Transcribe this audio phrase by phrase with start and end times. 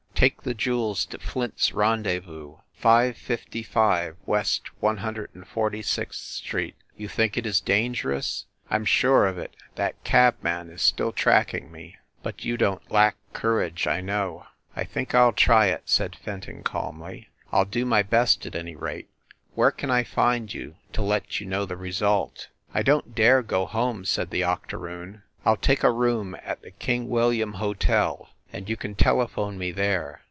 [0.21, 5.81] "Take the jewels to Flint s rendezvous, five fifty five West One Hundred and Forty
[5.81, 9.55] sixth Street." "You think it is dangerous?" "I m sure of it.
[9.77, 11.95] That cabman is still tracking me.
[12.21, 14.45] But you don t lack courage, I know."
[14.75, 17.29] "I think I ll try it," said Fenton calmly.
[17.51, 19.09] "I ll do my best, at any rate.
[19.55, 23.41] Where can I find you to let you know the result?" "I don t dare
[23.41, 25.23] go home," said the octoroon.
[25.47, 29.71] "I ll take a room at the King William Hotel, and you can telephone me
[29.71, 30.19] there.